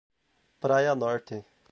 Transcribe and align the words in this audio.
Praia 0.59 0.95
Norte 0.95 1.45